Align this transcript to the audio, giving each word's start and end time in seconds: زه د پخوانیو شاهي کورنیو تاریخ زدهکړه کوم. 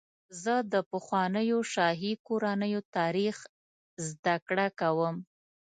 زه 0.43 0.53
د 0.73 0.73
پخوانیو 0.91 1.59
شاهي 1.73 2.13
کورنیو 2.27 2.81
تاریخ 2.97 3.35
زدهکړه 4.07 4.67
کوم. 4.79 5.15